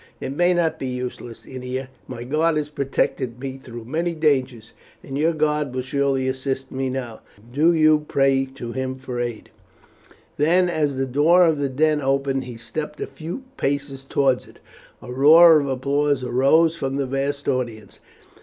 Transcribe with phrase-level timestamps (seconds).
[0.19, 1.87] "It may not be useless, Ennia.
[2.07, 6.89] My god has protected me through many dangers, and your God will surely assist me
[6.89, 7.19] now.
[7.53, 9.51] Do you pray to Him for aid."
[10.37, 14.57] Then as the door of the den opened he stepped a few paces towards it.
[15.03, 17.99] A roar of applause rose from the vast audience.